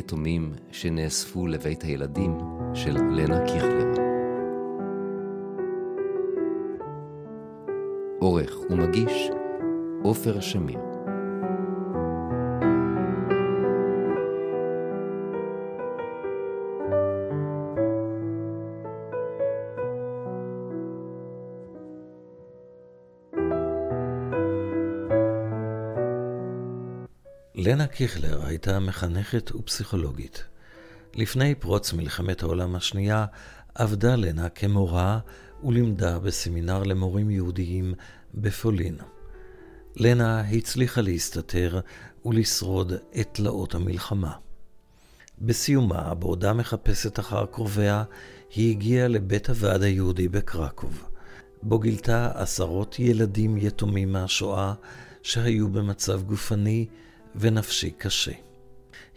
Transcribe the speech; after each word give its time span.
יתומים 0.00 0.52
שנאספו 0.72 1.46
לבית 1.46 1.82
הילדים 1.82 2.38
של 2.74 2.96
לנה 2.96 3.46
קיכלר. 3.46 3.94
עורך 8.18 8.56
ומגיש 8.70 9.30
עופר 10.02 10.40
שמיר 10.40 10.89
קיכלר 27.92 28.46
הייתה 28.46 28.80
מחנכת 28.80 29.54
ופסיכולוגית. 29.54 30.44
לפני 31.14 31.54
פרוץ 31.54 31.92
מלחמת 31.92 32.42
העולם 32.42 32.74
השנייה 32.76 33.26
עבדה 33.74 34.16
לנה 34.16 34.48
כמורה 34.48 35.18
ולימדה 35.64 36.18
בסמינר 36.18 36.82
למורים 36.82 37.30
יהודיים 37.30 37.94
בפולין. 38.34 38.96
לנה 39.96 40.40
הצליחה 40.40 41.00
להסתתר 41.00 41.80
ולשרוד 42.24 42.92
את 42.92 43.28
תלאות 43.32 43.74
המלחמה. 43.74 44.32
בסיומה, 45.38 46.14
בעודה 46.14 46.52
מחפשת 46.52 47.18
אחר 47.18 47.46
קרוביה, 47.46 48.04
היא 48.54 48.70
הגיעה 48.70 49.08
לבית 49.08 49.48
הוועד 49.48 49.82
היהודי 49.82 50.28
בקרקוב, 50.28 51.04
בו 51.62 51.78
גילתה 51.78 52.30
עשרות 52.34 52.98
ילדים 52.98 53.56
יתומים 53.56 54.12
מהשואה 54.12 54.74
שהיו 55.22 55.68
במצב 55.68 56.22
גופני 56.22 56.86
ונפשי 57.36 57.90
קשה. 57.90 58.32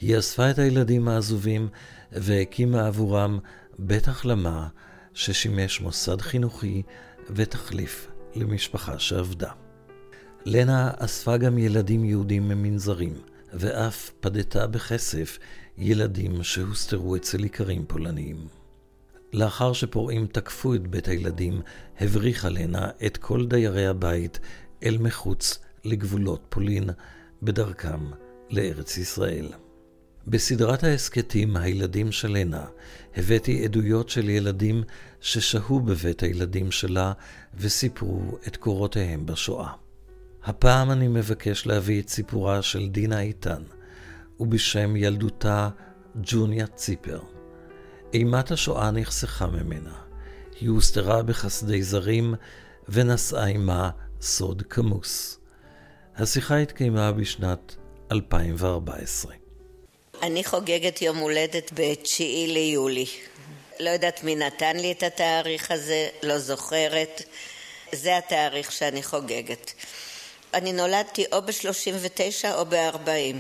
היא 0.02 0.20
אספה 0.20 0.50
את 0.50 0.60
הילדים 0.60 1.08
העזובים 1.08 1.68
והקימה 2.12 2.88
עבורם 2.88 3.40
בית 3.80 4.08
החלמה 4.08 4.68
ששימש 5.14 5.82
מוסד 5.82 6.22
חינוכי 6.22 6.82
ותחליף 7.30 8.08
למשפחה 8.36 9.00
שעבדה. 9.00 9.52
לנה 10.46 10.92
אספה 10.98 11.38
גם 11.38 11.58
ילדים 11.58 12.06
יהודים 12.06 12.48
ממנזרים, 12.48 13.14
ואף 13.54 14.12
פדתה 14.20 14.68
בכסף 14.68 15.40
ילדים 15.78 16.44
שהוסתרו 16.44 17.16
אצל 17.16 17.44
איכרים 17.44 17.86
פולניים. 17.88 18.48
לאחר 19.34 19.74
שפורעים 19.74 20.28
תקפו 20.28 20.76
את 20.76 20.88
בית 20.88 21.08
הילדים, 21.08 21.62
הבריחה 22.00 22.50
לנה 22.50 22.90
את 23.06 23.18
כל 23.18 23.46
דיירי 23.46 23.88
הבית 23.88 24.40
אל 24.84 24.98
מחוץ 24.98 25.60
לגבולות 25.86 26.46
פולין, 26.50 26.90
בדרכם 27.44 28.00
לארץ 28.50 28.98
ישראל. 28.98 29.50
בסדרת 30.28 30.84
ההסכתים 30.84 31.58
"הילדים 31.58 32.12
של 32.12 32.32
לנה" 32.32 32.66
הבאתי 33.16 33.64
עדויות 33.64 34.10
של 34.10 34.30
ילדים 34.30 34.84
ששהו 35.22 35.80
בבית 35.80 36.24
הילדים 36.24 36.72
שלה 36.72 37.14
וסיפרו 37.58 38.38
את 38.48 38.58
קורותיהם 38.58 39.26
בשואה. 39.26 39.72
הפעם 40.44 40.92
אני 40.92 41.08
מבקש 41.08 41.68
להביא 41.68 42.02
את 42.02 42.10
סיפורה 42.10 42.62
של 42.62 42.90
דינה 42.90 43.22
איתן, 43.22 43.64
ובשם 44.40 44.96
ילדותה 44.96 45.70
ג'וניה 46.22 46.68
ציפר. 46.68 47.20
אימת 48.14 48.52
השואה 48.52 48.92
נחסכה 48.92 49.48
ממנה. 49.48 49.94
היא 50.60 50.70
הוסתרה 50.70 51.24
בחסדי 51.24 51.84
זרים 51.84 52.36
ונשאה 52.90 53.46
עימה 53.46 53.90
סוד 54.22 54.64
כמוס. 54.70 55.43
השיחה 56.18 56.58
התקיימה 56.58 57.12
בשנת 57.12 57.76
2014. 58.12 59.34
אני 60.24 60.44
חוגגת 60.44 61.02
יום 61.02 61.18
הולדת 61.18 61.72
ב-9 61.74 62.20
ליולי. 62.48 63.06
לא 63.80 63.90
יודעת 63.90 64.24
מי 64.24 64.36
נתן 64.36 64.78
לי 64.78 64.92
את 64.92 65.04
התאריך 65.04 65.72
הזה, 65.72 66.08
לא 66.24 66.38
זוכרת. 66.38 67.22
זה 67.92 68.18
התאריך 68.18 68.72
שאני 68.72 69.04
חוגגת. 69.04 69.74
אני 70.54 70.74
נולדתי 70.74 71.26
או 71.32 71.42
ב-39 71.42 72.54
או 72.54 72.66
ב-40. 72.66 73.38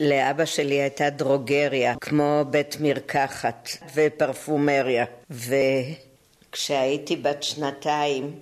לאבא 0.00 0.44
שלי 0.44 0.74
הייתה 0.74 1.10
דרוגריה, 1.10 1.94
כמו 2.00 2.44
בית 2.50 2.76
מרקחת 2.80 3.68
ופרפומריה. 3.94 5.04
וכשהייתי 5.30 7.16
בת 7.16 7.42
שנתיים, 7.42 8.38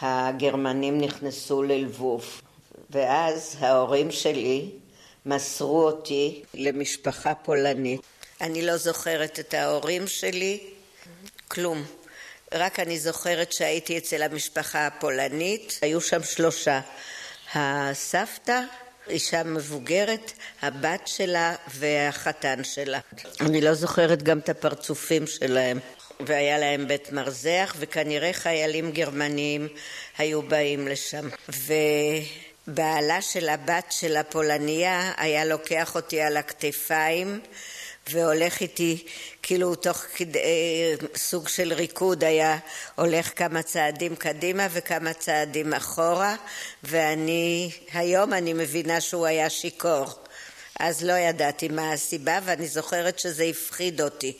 הגרמנים 0.00 1.00
נכנסו 1.00 1.62
ללבוב. 1.62 2.40
ואז 2.90 3.56
ההורים 3.60 4.10
שלי 4.10 4.70
מסרו 5.26 5.82
אותי 5.82 6.42
למשפחה 6.54 7.34
פולנית. 7.34 8.00
אני 8.40 8.62
לא 8.66 8.76
זוכרת 8.76 9.40
את 9.40 9.54
ההורים 9.54 10.06
שלי, 10.06 10.60
כלום. 11.48 11.84
רק 12.54 12.80
אני 12.80 12.98
זוכרת 12.98 13.52
שהייתי 13.52 13.98
אצל 13.98 14.22
המשפחה 14.22 14.86
הפולנית, 14.86 15.78
היו 15.82 16.00
שם 16.00 16.22
שלושה. 16.22 16.80
הסבתא, 17.54 18.60
אישה 19.08 19.42
מבוגרת, 19.42 20.32
הבת 20.62 21.06
שלה 21.06 21.54
והחתן 21.68 22.64
שלה. 22.64 22.98
אני 23.40 23.60
לא 23.60 23.74
זוכרת 23.74 24.22
גם 24.22 24.38
את 24.38 24.48
הפרצופים 24.48 25.26
שלהם. 25.26 25.78
והיה 26.26 26.58
להם 26.58 26.88
בית 26.88 27.12
מרזח, 27.12 27.74
וכנראה 27.78 28.32
חיילים 28.32 28.92
גרמניים 28.92 29.68
היו 30.18 30.42
באים 30.42 30.88
לשם. 30.88 31.28
ובעלה 32.68 33.22
של 33.22 33.48
הבת 33.48 33.86
של 33.90 34.16
הפולניה 34.16 35.12
היה 35.16 35.44
לוקח 35.44 35.94
אותי 35.94 36.20
על 36.20 36.36
הכתפיים 36.36 37.40
והולך 38.10 38.60
איתי, 38.60 39.06
כאילו 39.42 39.74
תוך 39.74 39.96
כדי 39.96 40.94
סוג 41.16 41.48
של 41.48 41.72
ריקוד 41.72 42.24
היה 42.24 42.58
הולך 42.94 43.32
כמה 43.36 43.62
צעדים 43.62 44.16
קדימה 44.16 44.66
וכמה 44.70 45.12
צעדים 45.12 45.74
אחורה, 45.74 46.36
ואני, 46.82 47.70
היום 47.92 48.32
אני 48.32 48.52
מבינה 48.52 49.00
שהוא 49.00 49.26
היה 49.26 49.50
שיכור. 49.50 50.06
אז 50.80 51.04
לא 51.04 51.12
ידעתי 51.12 51.68
מה 51.68 51.92
הסיבה, 51.92 52.38
ואני 52.44 52.66
זוכרת 52.66 53.18
שזה 53.18 53.44
הפחיד 53.44 54.00
אותי. 54.00 54.38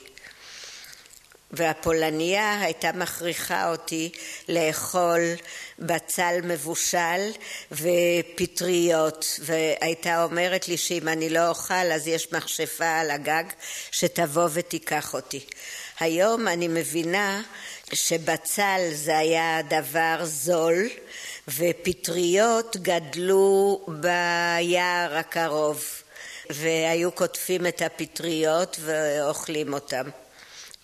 והפולניה 1.52 2.60
הייתה 2.60 2.92
מכריחה 2.92 3.70
אותי 3.70 4.10
לאכול 4.48 5.20
בצל 5.78 6.40
מבושל 6.42 7.30
ופטריות 7.72 9.40
והייתה 9.42 10.24
אומרת 10.24 10.68
לי 10.68 10.76
שאם 10.76 11.08
אני 11.08 11.30
לא 11.30 11.48
אוכל 11.48 11.74
אז 11.74 12.08
יש 12.08 12.32
מכשפה 12.32 12.88
על 12.88 13.10
הגג 13.10 13.44
שתבוא 13.90 14.48
ותיקח 14.52 15.14
אותי. 15.14 15.40
היום 16.00 16.48
אני 16.48 16.68
מבינה 16.68 17.42
שבצל 17.92 18.80
זה 18.92 19.18
היה 19.18 19.60
דבר 19.68 20.24
זול 20.24 20.88
ופטריות 21.48 22.76
גדלו 22.76 23.80
ביער 23.88 25.16
הקרוב 25.16 25.84
והיו 26.50 27.12
קוטפים 27.12 27.66
את 27.66 27.82
הפטריות 27.82 28.76
ואוכלים 28.80 29.72
אותם. 29.72 30.04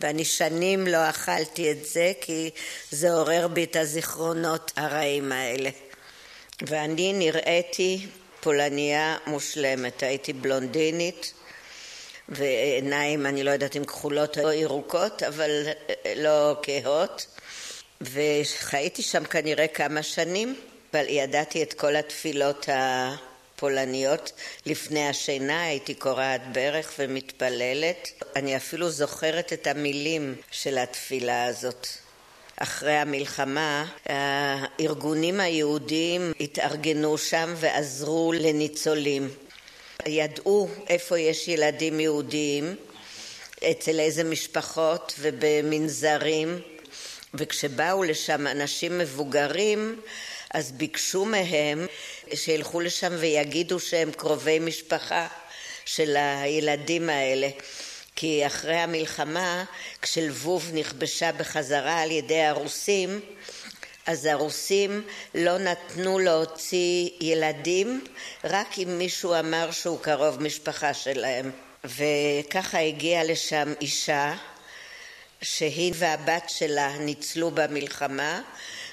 ואני 0.00 0.24
שנים 0.24 0.86
לא 0.86 1.10
אכלתי 1.10 1.72
את 1.72 1.84
זה 1.84 2.12
כי 2.20 2.50
זה 2.90 3.12
עורר 3.12 3.48
בי 3.48 3.64
את 3.64 3.76
הזיכרונות 3.76 4.72
הרעים 4.76 5.32
האלה. 5.32 5.70
ואני 6.62 7.12
נראיתי 7.12 8.06
פולניה 8.40 9.16
מושלמת, 9.26 10.02
הייתי 10.02 10.32
בלונדינית 10.32 11.32
ועיניים, 12.28 13.26
אני 13.26 13.44
לא 13.44 13.50
יודעת 13.50 13.76
אם 13.76 13.84
כחולות 13.84 14.38
או 14.38 14.52
ירוקות, 14.52 15.22
אבל 15.22 15.50
לא 16.16 16.56
כהות. 16.62 17.26
וחייתי 18.00 19.02
שם 19.02 19.24
כנראה 19.24 19.68
כמה 19.68 20.02
שנים, 20.02 20.60
אבל 20.92 21.08
ידעתי 21.08 21.62
את 21.62 21.72
כל 21.72 21.96
התפילות 21.96 22.68
ה... 22.68 23.14
פולניות. 23.56 24.32
לפני 24.66 25.08
השינה 25.08 25.62
הייתי 25.62 25.94
קורעת 25.94 26.40
ברך 26.52 26.92
ומתפללת. 26.98 28.22
אני 28.36 28.56
אפילו 28.56 28.91
זוכרת 28.91 29.53
את 29.53 29.66
המילים 29.66 30.34
של 30.50 30.78
התפילה 30.78 31.47
הזאת. 31.47 31.86
אחרי 32.56 32.92
המלחמה 32.92 33.86
הארגונים 34.06 35.41
היהודיים 35.41 36.32
התארגנו 36.41 37.18
שם 37.18 37.54
ועזרו 37.56 38.32
לניצולים. 38.36 39.28
ידעו 40.06 40.68
איפה 40.88 41.18
יש 41.18 41.48
ילדים 41.48 42.00
יהודיים, 42.00 42.76
אצל 43.70 44.00
איזה 44.00 44.24
משפחות 44.24 45.14
ובמנזרים, 45.18 46.60
וכשבאו 47.34 48.04
לשם 48.04 48.47
אנשים 48.47 48.98
מבוגרים 48.98 50.00
אז 50.56 50.72
ביקשו 50.72 51.24
מהם 51.24 51.86
שילכו 52.34 52.80
לשם 52.80 53.12
ויגידו 53.18 53.80
שהם 53.80 54.12
קרובי 54.12 54.58
משפחה 54.58 55.26
של 55.84 56.16
הילדים 56.16 57.08
האלה. 57.08 57.48
כי 58.16 58.47
אחרי 58.47 58.76
המלחמה, 58.76 59.64
כשלבוב 60.03 60.70
נכבשה 60.72 61.32
בחזרה 61.32 62.00
על 62.00 62.10
ידי 62.10 62.42
הרוסים, 62.42 63.20
אז 64.06 64.26
הרוסים 64.26 65.03
לא 65.34 65.58
נתנו 65.58 66.18
להוציא 66.18 67.10
ילדים 67.20 68.04
רק 68.44 68.78
אם 68.78 68.98
מישהו 68.98 69.34
אמר 69.34 69.70
שהוא 69.70 70.00
קרוב 70.00 70.42
משפחה 70.42 70.94
שלהם. 70.94 71.50
וככה 71.84 72.78
הגיעה 72.78 73.24
לשם 73.24 73.72
אישה 73.80 74.34
שהיא 75.42 75.92
והבת 75.97 76.50
שלה 76.50 76.98
ניצלו 76.98 77.50
במלחמה 77.50 78.42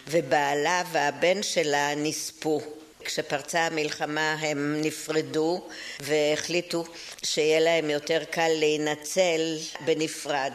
ובעלה 0.07 0.83
והבן 0.91 1.43
שלה 1.43 1.95
נספו. 1.95 2.61
כשפרצה 3.05 3.65
המלחמה 3.65 4.33
הם 4.33 4.81
נפרדו 4.81 5.67
והחליטו 5.99 6.85
שיהיה 7.25 7.59
להם 7.59 7.89
יותר 7.89 8.23
קל 8.31 8.49
להינצל 8.59 9.57
בנפרד. 9.85 10.53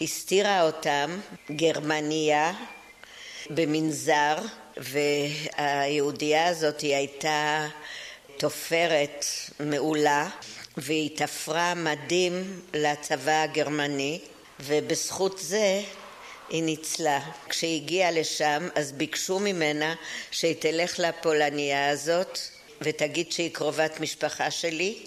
הסתירה 0.00 0.62
אותם 0.62 1.18
גרמניה 1.50 2.52
במנזר 3.50 4.36
והיהודייה 4.76 6.46
הזאת 6.46 6.80
היא 6.80 6.94
הייתה 6.94 7.68
תופרת 8.36 9.24
מעולה 9.60 10.28
והיא 10.76 11.16
תפרה 11.16 11.74
מדים 11.74 12.60
לצבא 12.74 13.42
הגרמני 13.42 14.20
ובזכות 14.60 15.38
זה 15.38 15.82
היא 16.48 16.62
ניצלה. 16.62 17.20
כשהיא 17.48 17.82
הגיעה 17.82 18.10
לשם 18.10 18.68
אז 18.74 18.92
ביקשו 18.92 19.38
ממנה 19.38 19.94
שהיא 20.30 20.56
תלך 20.58 20.98
לפולניה 20.98 21.90
הזאת 21.90 22.38
ותגיד 22.80 23.32
שהיא 23.32 23.50
קרובת 23.54 24.00
משפחה 24.00 24.50
שלי 24.50 25.06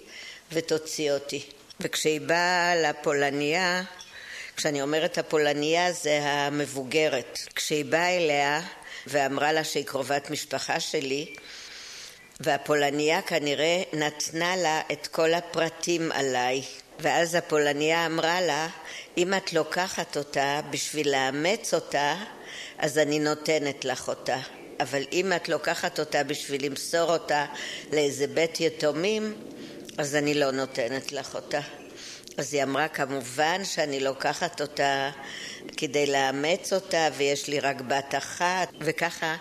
ותוציא 0.52 1.12
אותי. 1.12 1.42
וכשהיא 1.80 2.20
באה 2.20 2.76
לפולניה, 2.76 3.82
כשאני 4.56 4.82
אומרת 4.82 5.18
הפולניה 5.18 5.92
זה 5.92 6.20
המבוגרת. 6.22 7.38
כשהיא 7.54 7.84
באה 7.84 8.16
אליה 8.16 8.60
ואמרה 9.06 9.52
לה 9.52 9.64
שהיא 9.64 9.84
קרובת 9.84 10.30
משפחה 10.30 10.80
שלי, 10.80 11.34
והפולניה 12.40 13.22
כנראה 13.22 13.82
נתנה 13.92 14.56
לה 14.56 14.80
את 14.92 15.06
כל 15.06 15.34
הפרטים 15.34 16.12
עליי. 16.12 16.62
ואז 17.00 17.34
הפולניה 17.34 18.06
אמרה 18.06 18.40
לה, 18.40 18.68
אם 19.18 19.34
את 19.34 19.52
לוקחת 19.52 20.16
אותה 20.16 20.60
בשביל 20.70 21.10
לאמץ 21.10 21.74
אותה, 21.74 22.16
אז 22.78 22.98
אני 22.98 23.18
נותנת 23.18 23.84
לך 23.84 24.08
אותה. 24.08 24.38
אבל 24.80 25.02
אם 25.12 25.32
את 25.32 25.48
לוקחת 25.48 26.00
אותה 26.00 26.24
בשביל 26.24 26.66
למסור 26.66 27.12
אותה 27.12 27.46
לאיזה 27.92 28.26
בית 28.26 28.60
יתומים, 28.60 29.34
אז 29.98 30.14
אני 30.14 30.34
לא 30.34 30.50
נותנת 30.50 31.12
לך 31.12 31.34
אותה. 31.34 31.60
אז 32.36 32.54
היא 32.54 32.62
אמרה, 32.62 32.88
כמובן 32.88 33.64
שאני 33.64 34.00
לוקחת 34.00 34.60
אותה 34.60 35.10
כדי 35.76 36.06
לאמץ 36.06 36.72
אותה, 36.72 37.08
ויש 37.16 37.48
לי 37.48 37.60
רק 37.60 37.80
בת 37.80 38.14
אחת, 38.18 38.68
וככה 38.80 39.36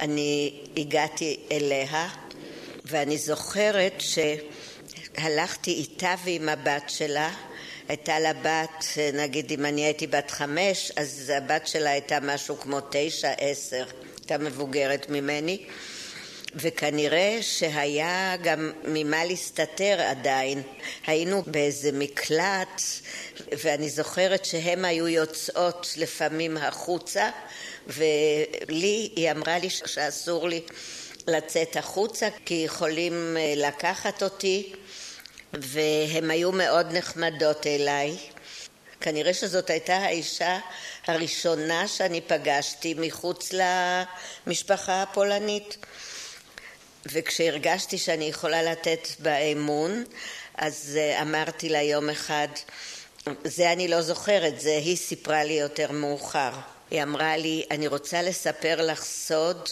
אני 0.00 0.60
הגעתי 0.76 1.40
אליה, 1.52 2.08
ואני 2.84 3.18
זוכרת 3.18 4.00
שהלכתי 5.20 5.70
איתה 5.70 6.14
ועם 6.24 6.48
הבת 6.48 6.90
שלה, 6.90 7.30
הייתה 7.88 8.18
לה 8.18 8.32
בת, 8.32 8.84
נגיד 9.14 9.52
אם 9.52 9.66
אני 9.66 9.84
הייתי 9.84 10.06
בת 10.06 10.30
חמש, 10.30 10.92
אז 10.96 11.32
הבת 11.36 11.66
שלה 11.66 11.90
הייתה 11.90 12.20
משהו 12.20 12.60
כמו 12.60 12.78
תשע, 12.90 13.32
עשר, 13.38 13.84
הייתה 14.18 14.38
מבוגרת 14.38 15.06
ממני, 15.08 15.64
וכנראה 16.54 17.38
שהיה 17.40 18.36
גם 18.42 18.72
ממה 18.84 19.24
להסתתר 19.24 20.00
עדיין. 20.00 20.62
היינו 21.06 21.42
באיזה 21.46 21.92
מקלט, 21.92 22.82
ואני 23.62 23.90
זוכרת 23.90 24.44
שהן 24.44 24.84
היו 24.84 25.08
יוצאות 25.08 25.94
לפעמים 25.96 26.56
החוצה, 26.56 27.30
ולי, 27.86 29.10
היא 29.16 29.30
אמרה 29.30 29.58
לי 29.58 29.70
שאסור 29.70 30.48
לי 30.48 30.60
לצאת 31.26 31.76
החוצה, 31.76 32.28
כי 32.44 32.54
יכולים 32.54 33.36
לקחת 33.56 34.22
אותי. 34.22 34.72
והן 35.52 36.30
היו 36.30 36.52
מאוד 36.52 36.86
נחמדות 36.92 37.66
אליי. 37.66 38.16
כנראה 39.00 39.34
שזאת 39.34 39.70
הייתה 39.70 39.96
האישה 39.96 40.58
הראשונה 41.06 41.88
שאני 41.88 42.20
פגשתי 42.20 42.94
מחוץ 42.98 43.50
למשפחה 44.46 45.02
הפולנית. 45.02 45.76
וכשהרגשתי 47.12 47.98
שאני 47.98 48.24
יכולה 48.24 48.62
לתת 48.62 49.08
בה 49.18 49.36
אמון, 49.36 50.04
אז 50.54 50.98
אמרתי 51.22 51.68
לה 51.68 51.82
יום 51.82 52.10
אחד, 52.10 52.48
זה 53.44 53.72
אני 53.72 53.88
לא 53.88 54.02
זוכרת, 54.02 54.60
זה 54.60 54.70
היא 54.70 54.96
סיפרה 54.96 55.44
לי 55.44 55.52
יותר 55.52 55.92
מאוחר. 55.92 56.50
היא 56.90 57.02
אמרה 57.02 57.36
לי, 57.36 57.64
אני 57.70 57.86
רוצה 57.86 58.22
לספר 58.22 58.86
לך 58.86 59.04
סוד, 59.04 59.68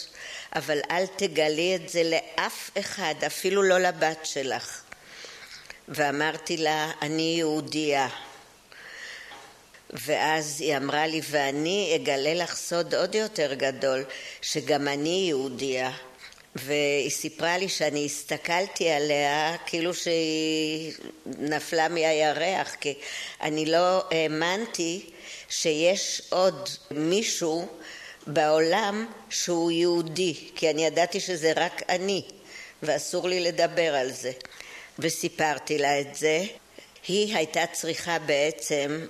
אבל 0.56 0.78
אל 0.90 1.06
תגלי 1.16 1.76
את 1.76 1.88
זה 1.88 2.02
לאף 2.02 2.70
אחד, 2.78 3.14
אפילו 3.26 3.62
לא 3.62 3.78
לבת 3.78 4.26
שלך. 4.26 4.85
ואמרתי 5.88 6.56
לה, 6.56 6.90
אני 7.02 7.34
יהודייה. 7.38 8.08
ואז 9.92 10.60
היא 10.60 10.76
אמרה 10.76 11.06
לי, 11.06 11.20
ואני 11.30 11.92
אגלה 11.96 12.34
לך 12.34 12.56
סוד 12.56 12.94
עוד 12.94 13.14
יותר 13.14 13.54
גדול, 13.54 14.04
שגם 14.42 14.88
אני 14.88 15.24
יהודייה. 15.28 15.90
והיא 16.54 17.10
סיפרה 17.10 17.58
לי 17.58 17.68
שאני 17.68 18.04
הסתכלתי 18.04 18.90
עליה 18.90 19.56
כאילו 19.66 19.94
שהיא 19.94 20.92
נפלה 21.26 21.88
מהירח, 21.88 22.74
כי 22.80 22.94
אני 23.40 23.66
לא 23.66 24.04
האמנתי 24.10 25.10
שיש 25.48 26.22
עוד 26.30 26.68
מישהו 26.90 27.68
בעולם 28.26 29.06
שהוא 29.30 29.70
יהודי, 29.70 30.34
כי 30.54 30.70
אני 30.70 30.86
ידעתי 30.86 31.20
שזה 31.20 31.52
רק 31.56 31.82
אני, 31.88 32.22
ואסור 32.82 33.28
לי 33.28 33.40
לדבר 33.40 33.94
על 33.94 34.12
זה. 34.12 34.32
וסיפרתי 34.98 35.78
לה 35.78 36.00
את 36.00 36.14
זה. 36.14 36.44
היא 37.08 37.36
הייתה 37.36 37.66
צריכה 37.72 38.18
בעצם 38.18 39.06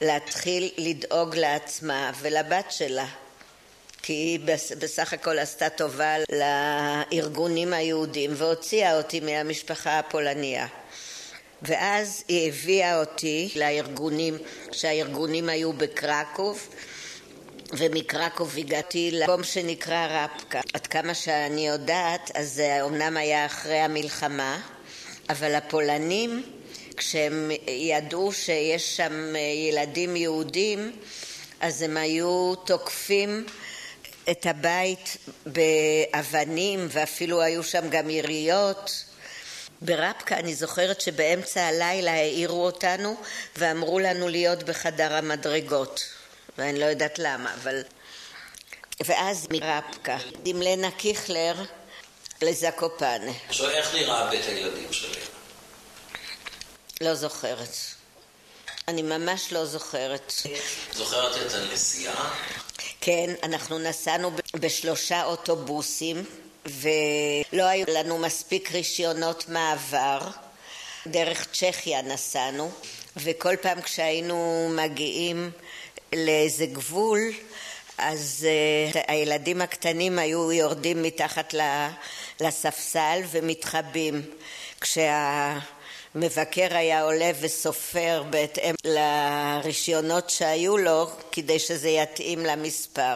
להתחיל 0.00 0.70
לדאוג 0.78 1.36
לעצמה 1.36 2.12
ולבת 2.20 2.72
שלה, 2.72 3.06
כי 4.02 4.12
היא 4.12 4.40
בסך 4.78 5.12
הכל 5.12 5.38
עשתה 5.38 5.68
טובה 5.68 6.14
לארגונים 6.32 7.72
היהודים 7.72 8.30
והוציאה 8.36 8.96
אותי 8.96 9.20
מהמשפחה 9.20 9.98
הפולניה. 9.98 10.66
ואז 11.62 12.24
היא 12.28 12.48
הביאה 12.48 13.00
אותי 13.00 13.52
לארגונים, 13.56 14.38
שהארגונים 14.72 15.48
היו 15.48 15.72
בקרקוב, 15.72 16.68
ומקרקוב 17.72 18.54
הגעתי 18.58 19.10
למקום 19.12 19.44
שנקרא 19.44 20.06
רפקה. 20.06 20.60
עד 20.74 20.86
כמה 20.86 21.14
שאני 21.14 21.68
יודעת, 21.68 22.30
אז 22.34 22.52
זה 22.52 22.78
אומנם 22.82 23.16
היה 23.16 23.46
אחרי 23.46 23.78
המלחמה, 23.78 24.60
אבל 25.28 25.54
הפולנים, 25.54 26.42
כשהם 26.96 27.50
ידעו 27.68 28.32
שיש 28.32 28.96
שם 28.96 29.34
ילדים 29.68 30.16
יהודים, 30.16 30.92
אז 31.60 31.82
הם 31.82 31.96
היו 31.96 32.54
תוקפים 32.54 33.46
את 34.30 34.46
הבית 34.46 35.16
באבנים, 35.46 36.86
ואפילו 36.90 37.42
היו 37.42 37.62
שם 37.64 37.88
גם 37.90 38.10
יריות. 38.10 39.04
ברבקה 39.80 40.36
אני 40.36 40.54
זוכרת 40.54 41.00
שבאמצע 41.00 41.62
הלילה 41.62 42.12
העירו 42.12 42.64
אותנו 42.64 43.16
ואמרו 43.56 43.98
לנו 43.98 44.28
להיות 44.28 44.62
בחדר 44.62 45.14
המדרגות, 45.14 46.04
ואני 46.58 46.80
לא 46.80 46.84
יודעת 46.84 47.18
למה, 47.18 47.54
אבל... 47.54 47.82
ואז 49.06 49.46
מרבקה, 49.50 50.16
עם 50.44 50.62
לנה 50.62 50.90
קיכלר 50.90 51.54
לזקופנה. 52.42 53.32
עכשיו, 53.48 53.70
איך 53.70 53.94
נראה 53.94 54.30
בית 54.30 54.44
הילדים 54.44 54.92
שלי? 54.92 55.20
לא 57.00 57.14
זוכרת. 57.14 57.76
אני 58.88 59.02
ממש 59.02 59.52
לא 59.52 59.64
זוכרת. 59.64 60.32
זוכרת 60.92 61.46
את 61.46 61.54
הנסיעה? 61.54 62.34
כן, 63.00 63.34
אנחנו 63.42 63.78
נסענו 63.78 64.30
בשלושה 64.56 65.24
אוטובוסים 65.24 66.24
ולא 66.66 67.62
היו 67.62 67.86
לנו 67.88 68.18
מספיק 68.18 68.72
רישיונות 68.72 69.48
מעבר. 69.48 70.20
דרך 71.06 71.46
צ'כיה 71.52 72.02
נסענו, 72.02 72.70
וכל 73.16 73.56
פעם 73.62 73.82
כשהיינו 73.82 74.68
מגיעים 74.76 75.50
לאיזה 76.14 76.66
גבול, 76.66 77.18
אז 77.98 78.46
uh, 78.94 78.98
הילדים 79.08 79.62
הקטנים 79.62 80.18
היו 80.18 80.52
יורדים 80.52 81.02
מתחת 81.02 81.54
לספסל 82.40 83.20
ומתחבאים. 83.30 84.22
כשהמבקר 84.80 86.76
היה 86.76 87.02
עולה 87.02 87.30
וסופר 87.40 88.22
בהתאם 88.30 88.74
לרישיונות 88.84 90.30
שהיו 90.30 90.76
לו, 90.76 91.10
כדי 91.32 91.58
שזה 91.58 91.88
יתאים 91.88 92.46
למספר. 92.46 93.14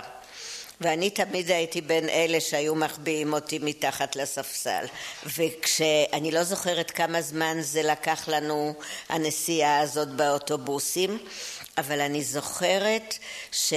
ואני 0.81 1.11
תמיד 1.11 1.51
הייתי 1.51 1.81
בין 1.81 2.09
אלה 2.09 2.41
שהיו 2.41 2.75
מחביאים 2.75 3.33
אותי 3.33 3.59
מתחת 3.59 4.17
לספסל. 4.17 4.85
וכשאני 5.37 6.31
לא 6.31 6.43
זוכרת 6.43 6.91
כמה 6.91 7.23
זמן 7.23 7.57
זה 7.61 7.83
לקח 7.83 8.29
לנו 8.29 8.75
הנסיעה 9.09 9.81
הזאת 9.81 10.09
באוטובוסים, 10.09 11.19
אבל 11.79 12.01
אני 12.01 12.23
זוכרת 12.23 13.19
ש... 13.53 13.73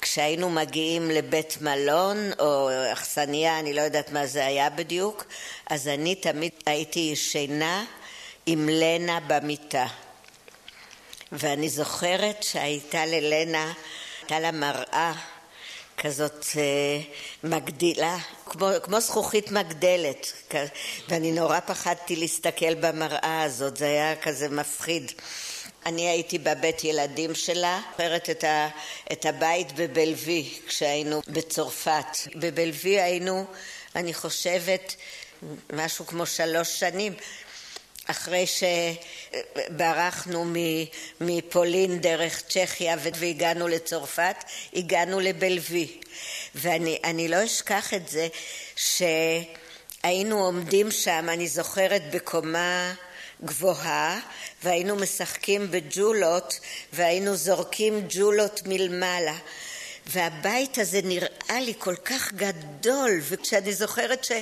כשהיינו 0.00 0.50
מגיעים 0.50 1.10
לבית 1.10 1.58
מלון 1.60 2.16
או 2.38 2.68
אכסניה, 2.92 3.58
אני 3.58 3.74
לא 3.74 3.80
יודעת 3.80 4.12
מה 4.12 4.26
זה 4.26 4.46
היה 4.46 4.70
בדיוק, 4.70 5.24
אז 5.66 5.88
אני 5.88 6.14
תמיד 6.14 6.52
הייתי 6.66 7.10
ישנה 7.12 7.84
עם 8.46 8.68
לנה 8.68 9.20
במיטה. 9.26 9.86
ואני 11.32 11.68
זוכרת 11.68 12.42
שהייתה 12.42 13.06
ללנה, 13.06 13.72
הייתה 14.20 14.40
לה 14.40 14.50
מראה 14.50 15.12
כזאת 15.98 16.46
אה, 16.56 17.00
מגדילה, 17.44 18.16
כמו, 18.46 18.68
כמו 18.82 19.00
זכוכית 19.00 19.50
מגדלת, 19.50 20.32
ואני 21.08 21.32
נורא 21.32 21.60
פחדתי 21.60 22.16
להסתכל 22.16 22.74
במראה 22.74 23.42
הזאת, 23.42 23.76
זה 23.76 23.84
היה 23.84 24.16
כזה 24.16 24.48
מפחיד. 24.48 25.12
אני 25.86 26.08
הייתי 26.08 26.38
בבית 26.38 26.84
ילדים 26.84 27.34
שלה, 27.34 27.80
זוכרת 27.90 28.30
את, 28.30 28.44
את 29.12 29.24
הבית 29.24 29.72
בבלוי 29.72 30.50
כשהיינו 30.66 31.22
בצרפת. 31.28 32.16
בבלוי 32.34 33.00
היינו, 33.00 33.46
אני 33.96 34.14
חושבת, 34.14 34.96
משהו 35.72 36.06
כמו 36.06 36.26
שלוש 36.26 36.80
שנים. 36.80 37.14
אחרי 38.06 38.44
שברחנו 39.70 40.44
מפולין 41.20 42.00
דרך 42.00 42.42
צ'כיה 42.48 42.96
והגענו 42.98 43.68
לצרפת, 43.68 44.36
הגענו 44.74 45.20
לבלוי. 45.20 46.00
ואני 46.54 47.28
לא 47.28 47.44
אשכח 47.44 47.94
את 47.94 48.08
זה 48.08 48.28
שהיינו 48.76 50.44
עומדים 50.44 50.90
שם, 50.90 51.28
אני 51.28 51.48
זוכרת, 51.48 52.02
בקומה 52.10 52.94
גבוהה, 53.44 54.20
והיינו 54.64 54.96
משחקים 54.96 55.70
בג'ולות, 55.70 56.60
והיינו 56.92 57.36
זורקים 57.36 58.06
ג'ולות 58.08 58.60
מלמעלה. 58.66 59.36
והבית 60.06 60.78
הזה 60.78 61.00
נראה 61.04 61.60
לי 61.60 61.74
כל 61.78 61.96
כך 61.96 62.32
גדול, 62.32 63.10
וכשאני 63.22 63.72
זוכרת 63.72 64.24
ש, 64.24 64.32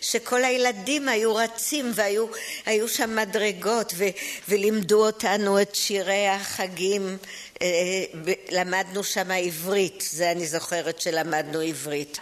שכל 0.00 0.44
הילדים 0.44 1.08
היו 1.08 1.34
רצים 1.34 1.92
והיו 1.94 2.88
שם 2.88 3.16
מדרגות 3.16 3.92
ו, 3.96 4.04
ולימדו 4.48 5.06
אותנו 5.06 5.62
את 5.62 5.74
שירי 5.74 6.28
החגים, 6.28 7.16
אה, 7.62 7.66
למדנו 8.50 9.04
שם 9.04 9.30
עברית, 9.30 10.04
זה 10.10 10.30
אני 10.30 10.46
זוכרת 10.46 11.00
שלמדנו 11.00 11.60
עברית. 11.60 12.18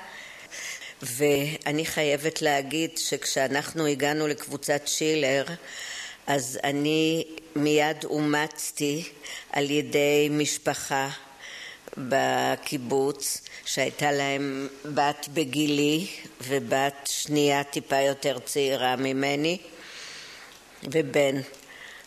ואני 1.03 1.87
חייבת 1.87 2.43
להגיד 2.43 2.91
שכשאנחנו 2.99 3.87
הגענו 3.87 4.29
לקבוצת 4.29 4.83
שילר, 4.87 5.45
אז 6.27 6.59
אני 6.65 7.25
מיד 7.57 8.05
אומצתי 8.05 9.09
על 9.53 9.71
ידי 9.71 10.29
משפחה 10.31 11.09
בקיבוץ 11.99 13.41
שהייתה 13.65 14.13
להם 14.13 14.69
בת 14.95 15.29
בגילי 15.35 16.07
ובת 16.41 16.95
שנייה 17.05 17.65
טיפה 17.65 18.01
יותר 18.01 18.39
צעירה 18.39 18.97
ממני 18.97 19.59
ובן. 20.83 21.41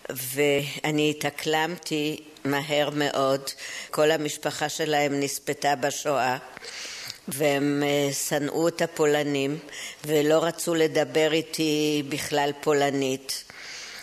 ואני 0.09 1.09
התאקלמתי 1.09 2.23
מהר 2.45 2.89
מאוד, 2.89 3.41
כל 3.91 4.11
המשפחה 4.11 4.69
שלהם 4.69 5.19
נספתה 5.19 5.75
בשואה 5.75 6.37
והם 7.27 7.83
אה, 7.85 8.13
שנאו 8.13 8.67
את 8.67 8.81
הפולנים 8.81 9.59
ולא 10.05 10.43
רצו 10.43 10.75
לדבר 10.75 11.33
איתי 11.33 12.03
בכלל 12.09 12.51
פולנית 12.61 13.43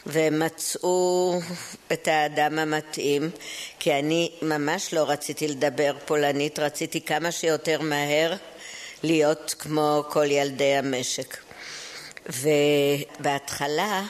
והם 0.06 0.42
מצאו 0.42 1.40
את 1.92 2.08
האדם 2.08 2.58
המתאים, 2.58 3.30
כי 3.78 3.92
אני 3.92 4.30
ממש 4.42 4.94
לא 4.94 5.10
רציתי 5.10 5.48
לדבר 5.48 5.96
פולנית, 6.04 6.58
רציתי 6.58 7.00
כמה 7.00 7.30
שיותר 7.30 7.80
מהר 7.80 8.34
להיות 9.02 9.54
כמו 9.58 10.04
כל 10.08 10.30
ילדי 10.30 10.74
המשק. 10.74 11.36
ובהתחלה 13.20 14.02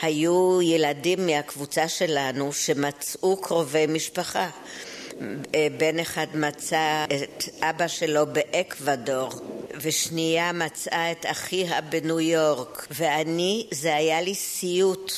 היו 0.00 0.62
ילדים 0.62 1.26
מהקבוצה 1.26 1.88
שלנו 1.88 2.52
שמצאו 2.52 3.36
קרובי 3.36 3.86
משפחה. 3.86 4.48
בן 5.78 5.98
אחד 5.98 6.26
מצא 6.34 7.04
את 7.04 7.44
אבא 7.62 7.88
שלו 7.88 8.26
באקוודור, 8.26 9.30
ושנייה 9.80 10.52
מצאה 10.52 11.12
את 11.12 11.26
אחיה 11.26 11.80
בניו 11.80 12.20
יורק, 12.20 12.86
ואני, 12.90 13.66
זה 13.70 13.94
היה 13.94 14.20
לי 14.20 14.34
סיוט 14.34 15.12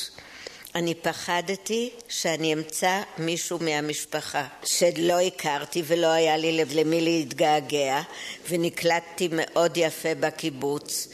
אני 0.75 0.95
פחדתי 0.95 1.89
שאני 2.09 2.53
אמצא 2.53 3.01
מישהו 3.17 3.59
מהמשפחה 3.61 4.47
שלא 4.63 5.19
הכרתי 5.19 5.83
ולא 5.87 6.07
היה 6.07 6.37
לי 6.37 6.65
למי 6.65 7.01
להתגעגע 7.01 8.01
ונקלטתי 8.49 9.29
מאוד 9.31 9.77
יפה 9.77 10.15
בקיבוץ 10.19 11.07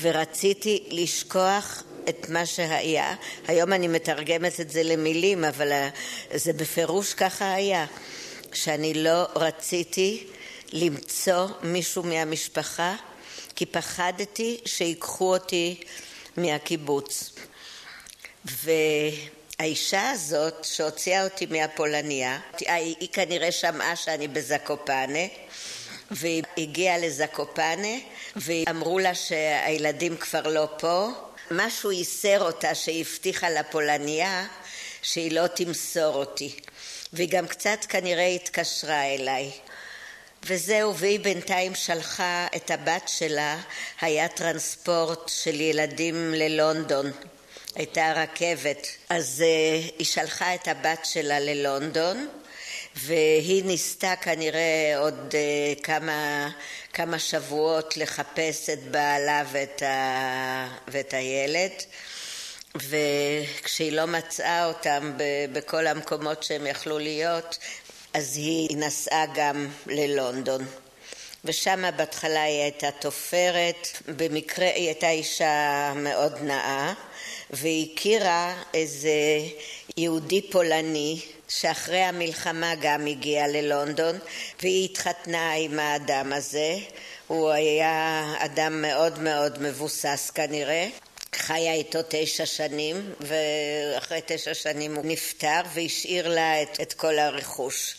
ורציתי 0.00 0.84
לשכוח 0.90 1.82
את 2.08 2.28
מה 2.28 2.46
שהיה. 2.46 3.14
היום 3.48 3.72
אני 3.72 3.88
מתרגמת 3.88 4.60
את 4.60 4.70
זה 4.70 4.82
למילים, 4.82 5.44
אבל 5.44 5.72
זה 6.34 6.52
בפירוש 6.52 7.14
ככה 7.14 7.52
היה. 7.52 7.86
שאני 8.52 8.94
לא 8.94 9.26
רציתי 9.34 10.26
למצוא 10.72 11.46
מישהו 11.62 12.02
מהמשפחה, 12.02 12.94
כי 13.56 13.66
פחדתי 13.66 14.60
שיקחו 14.64 15.34
אותי 15.34 15.80
מהקיבוץ. 16.36 17.32
והאישה 18.44 20.10
הזאת 20.10 20.64
שהוציאה 20.64 21.24
אותי 21.24 21.46
מהפולניה, 21.46 22.40
היא 22.66 23.08
כנראה 23.12 23.52
שמעה 23.52 23.96
שאני 23.96 24.28
בזקופנה 24.28 25.18
והיא 26.10 26.42
הגיעה 26.58 26.98
לזקופנה 26.98 27.98
ואמרו 28.36 28.98
לה 28.98 29.14
שהילדים 29.14 30.16
כבר 30.16 30.48
לא 30.48 30.68
פה. 30.78 31.08
משהו 31.50 31.92
ייסר 31.92 32.42
אותה 32.42 32.74
שהיא 32.74 33.04
הבטיחה 33.08 33.50
לפולניה 33.50 34.46
שהיא 35.02 35.32
לא 35.32 35.46
תמסור 35.46 36.14
אותי. 36.14 36.56
והיא 37.12 37.28
גם 37.28 37.46
קצת 37.46 37.78
כנראה 37.88 38.26
התקשרה 38.26 39.04
אליי. 39.04 39.50
וזהו, 40.42 40.96
והיא 40.96 41.20
בינתיים 41.20 41.74
שלחה 41.74 42.46
את 42.56 42.70
הבת 42.70 43.08
שלה, 43.08 43.60
היה 44.00 44.28
טרנספורט 44.28 45.28
של 45.28 45.60
ילדים 45.60 46.34
ללונדון. 46.34 47.12
הייתה 47.74 48.12
רכבת. 48.12 48.86
אז 49.08 49.44
uh, 49.44 49.92
היא 49.98 50.06
שלחה 50.06 50.54
את 50.54 50.68
הבת 50.68 51.04
שלה 51.04 51.40
ללונדון, 51.40 52.28
והיא 52.96 53.64
ניסתה 53.64 54.14
כנראה 54.16 54.94
עוד 54.98 55.34
uh, 55.34 55.82
כמה, 55.82 56.50
כמה 56.92 57.18
שבועות 57.18 57.96
לחפש 57.96 58.70
את 58.70 58.82
בעלה 58.82 59.44
ואת, 59.52 59.82
ה, 59.82 60.68
ואת 60.88 61.14
הילד. 61.14 61.72
וכשהיא 62.76 63.92
לא 63.92 64.06
מצאה 64.06 64.66
אותם 64.66 65.12
בכל 65.52 65.86
המקומות 65.86 66.42
שהם 66.42 66.66
יכלו 66.66 66.98
להיות, 66.98 67.58
אז 68.14 68.36
היא 68.36 68.76
נסעה 68.76 69.24
גם 69.34 69.68
ללונדון. 69.86 70.66
ושם 71.44 71.84
בהתחלה 71.96 72.42
היא 72.42 72.62
הייתה 72.62 72.90
תופרת, 72.90 73.88
במקרה 74.16 74.66
היא 74.66 74.86
הייתה 74.86 75.10
אישה 75.10 75.92
מאוד 75.96 76.42
נאה, 76.42 76.92
והכירה 77.50 78.62
איזה 78.74 79.10
יהודי 79.96 80.50
פולני 80.50 81.20
שאחרי 81.48 82.00
המלחמה 82.00 82.74
גם 82.80 83.06
הגיע 83.06 83.48
ללונדון 83.48 84.18
והיא 84.62 84.84
התחתנה 84.84 85.52
עם 85.52 85.78
האדם 85.78 86.32
הזה 86.32 86.76
הוא 87.26 87.50
היה 87.50 88.24
אדם 88.38 88.82
מאוד 88.82 89.18
מאוד 89.18 89.62
מבוסס 89.62 90.30
כנראה 90.34 90.88
חיה 91.34 91.72
איתו 91.72 91.98
תשע 92.08 92.46
שנים 92.46 93.12
ואחרי 93.20 94.20
תשע 94.26 94.54
שנים 94.54 94.94
הוא 94.94 95.04
נפטר 95.06 95.60
והשאיר 95.74 96.28
לה 96.28 96.62
את, 96.62 96.80
את 96.80 96.92
כל 96.92 97.18
הרכוש. 97.18 97.94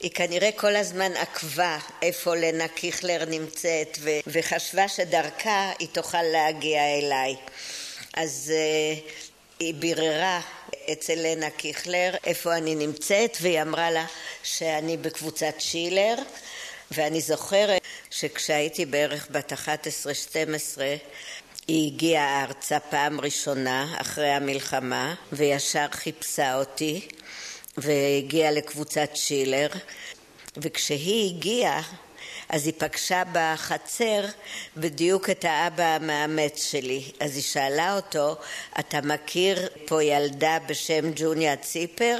היא 0.00 0.10
כנראה 0.10 0.50
כל 0.56 0.76
הזמן 0.76 1.12
עקבה 1.12 1.78
איפה 2.02 2.34
לנה 2.34 2.68
קיכלר 2.68 3.24
נמצאת 3.24 3.98
וחשבה 4.26 4.88
שדרכה 4.88 5.72
היא 5.78 5.88
תוכל 5.92 6.22
להגיע 6.22 6.80
אליי. 6.98 7.36
אז 8.16 8.52
uh, 8.52 9.10
היא 9.60 9.74
ביררה 9.74 10.40
אצל 10.92 11.14
לנה 11.14 11.50
קיכלר 11.50 12.14
איפה 12.24 12.56
אני 12.56 12.74
נמצאת 12.74 13.36
והיא 13.40 13.62
אמרה 13.62 13.90
לה 13.90 14.06
שאני 14.42 14.96
בקבוצת 14.96 15.54
שילר 15.58 16.14
ואני 16.90 17.20
זוכרת 17.20 17.82
שכשהייתי 18.10 18.86
בערך 18.86 19.28
בת 19.30 19.52
11-12 19.52 19.56
היא 21.66 21.92
הגיעה 21.92 22.44
ארצה 22.44 22.80
פעם 22.80 23.20
ראשונה 23.20 23.94
אחרי 24.00 24.30
המלחמה 24.30 25.14
וישר 25.32 25.86
חיפשה 25.92 26.56
אותי 26.56 27.08
והגיעה 27.76 28.50
לקבוצת 28.50 29.10
שילר 29.14 29.68
וכשהיא 30.56 31.36
הגיעה 31.36 31.82
אז 32.48 32.66
היא 32.66 32.74
פגשה 32.78 33.22
בחצר 33.32 34.24
בדיוק 34.76 35.30
את 35.30 35.44
האבא 35.44 35.84
המאמץ 35.84 36.70
שלי. 36.70 37.12
אז 37.20 37.34
היא 37.34 37.42
שאלה 37.42 37.96
אותו, 37.96 38.36
אתה 38.78 39.00
מכיר 39.00 39.68
פה 39.86 40.02
ילדה 40.02 40.58
בשם 40.66 41.10
ג'וניה 41.16 41.56
ציפר? 41.56 42.18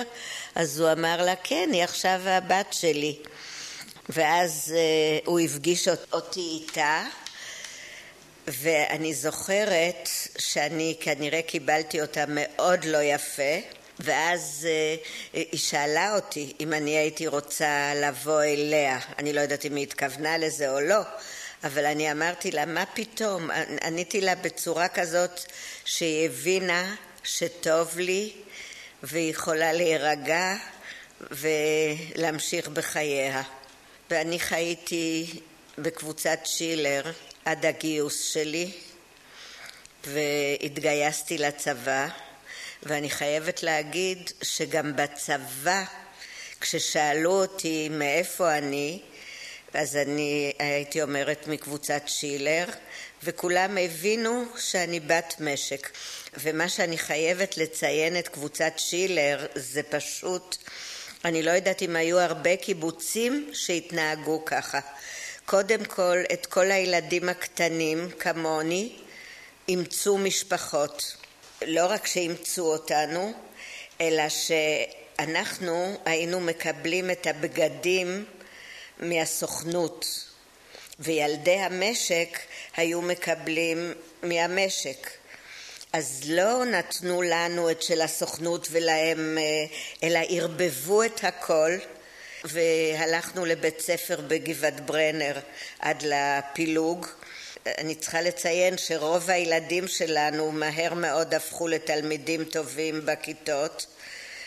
אז 0.54 0.80
הוא 0.80 0.92
אמר 0.92 1.22
לה, 1.22 1.34
כן, 1.44 1.70
היא 1.72 1.84
עכשיו 1.84 2.20
הבת 2.24 2.72
שלי. 2.72 3.16
ואז 4.08 4.74
uh, 4.74 5.26
הוא 5.26 5.40
הפגיש 5.40 5.88
אותי 6.12 6.60
איתה, 6.60 7.02
ואני 8.46 9.14
זוכרת 9.14 10.08
שאני 10.38 10.96
כנראה 11.00 11.42
קיבלתי 11.42 12.00
אותה 12.00 12.24
מאוד 12.28 12.84
לא 12.84 13.02
יפה, 13.02 13.58
ואז 14.00 14.68
היא 15.32 15.58
שאלה 15.58 16.14
אותי 16.14 16.52
אם 16.60 16.72
אני 16.72 16.96
הייתי 16.96 17.26
רוצה 17.26 17.92
לבוא 17.94 18.42
אליה. 18.42 18.98
אני 19.18 19.32
לא 19.32 19.40
יודעת 19.40 19.66
אם 19.66 19.76
היא 19.76 19.82
התכוונה 19.82 20.38
לזה 20.38 20.70
או 20.70 20.80
לא, 20.80 21.00
אבל 21.64 21.84
אני 21.84 22.12
אמרתי 22.12 22.50
לה, 22.50 22.64
מה 22.64 22.84
פתאום? 22.94 23.50
עניתי 23.82 24.20
לה 24.20 24.34
בצורה 24.34 24.88
כזאת 24.88 25.40
שהיא 25.84 26.26
הבינה 26.26 26.94
שטוב 27.22 27.98
לי 27.98 28.32
והיא 29.02 29.30
יכולה 29.30 29.72
להירגע 29.72 30.54
ולהמשיך 31.20 32.68
בחייה. 32.68 33.42
ואני 34.10 34.38
חייתי 34.38 35.40
בקבוצת 35.78 36.38
שילר 36.44 37.02
עד 37.44 37.66
הגיוס 37.66 38.24
שלי 38.32 38.70
והתגייסתי 40.04 41.38
לצבא 41.38 42.08
ואני 42.82 43.10
חייבת 43.10 43.62
להגיד 43.62 44.30
שגם 44.42 44.96
בצבא 44.96 45.84
כששאלו 46.60 47.30
אותי 47.30 47.88
מאיפה 47.88 48.58
אני 48.58 49.00
אז 49.74 49.96
אני 49.96 50.52
הייתי 50.58 51.02
אומרת 51.02 51.46
מקבוצת 51.46 52.02
שילר 52.06 52.66
וכולם 53.22 53.78
הבינו 53.78 54.44
שאני 54.58 55.00
בת 55.00 55.34
משק. 55.40 55.90
ומה 56.38 56.68
שאני 56.68 56.98
חייבת 56.98 57.56
לציין 57.56 58.18
את 58.18 58.28
קבוצת 58.28 58.72
שילר 58.76 59.46
זה 59.54 59.82
פשוט 59.82 60.56
אני 61.24 61.42
לא 61.42 61.50
יודעת 61.50 61.82
אם 61.82 61.96
היו 61.96 62.18
הרבה 62.18 62.56
קיבוצים 62.56 63.50
שהתנהגו 63.52 64.44
ככה 64.44 64.80
קודם 65.46 65.84
כל 65.84 66.18
את 66.32 66.46
כל 66.46 66.70
הילדים 66.70 67.28
הקטנים 67.28 68.10
כמוני 68.18 68.92
אימצו 69.68 70.18
משפחות. 70.18 71.16
לא 71.66 71.86
רק 71.86 72.06
שאימצו 72.06 72.72
אותנו 72.72 73.32
אלא 74.00 74.22
שאנחנו 74.28 75.98
היינו 76.04 76.40
מקבלים 76.40 77.10
את 77.10 77.26
הבגדים 77.26 78.24
מהסוכנות 78.98 80.28
וילדי 80.98 81.58
המשק 81.58 82.38
היו 82.76 83.02
מקבלים 83.02 83.92
מהמשק. 84.22 85.10
אז 85.92 86.22
לא 86.26 86.64
נתנו 86.64 87.22
לנו 87.22 87.70
את 87.70 87.82
של 87.82 88.00
הסוכנות 88.00 88.68
ולהם 88.70 89.38
אלא 90.02 90.20
ערבבו 90.28 91.02
את 91.02 91.24
הכל 91.24 91.70
והלכנו 92.44 93.44
לבית 93.44 93.80
ספר 93.80 94.20
בגבעת 94.20 94.80
ברנר 94.80 95.38
עד 95.78 96.02
לפילוג. 96.02 97.06
אני 97.66 97.94
צריכה 97.94 98.20
לציין 98.20 98.78
שרוב 98.78 99.30
הילדים 99.30 99.88
שלנו 99.88 100.52
מהר 100.52 100.94
מאוד 100.94 101.34
הפכו 101.34 101.68
לתלמידים 101.68 102.44
טובים 102.44 103.06
בכיתות. 103.06 103.86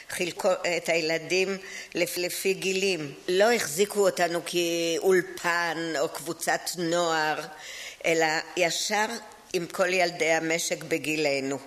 חילקו 0.09 0.51
את 0.77 0.89
הילדים 0.89 1.57
לפי 1.95 2.53
גילים. 2.53 3.13
לא 3.27 3.51
החזיקו 3.51 3.99
אותנו 3.99 4.41
כאולפן 4.45 5.93
או 5.99 6.09
קבוצת 6.09 6.61
נוער 6.77 7.41
אלא 8.05 8.27
ישר 8.57 9.05
עם 9.53 9.65
כל 9.65 9.93
ילדי 9.93 10.31
המשק 10.31 10.83
בגילנו. 10.83 11.57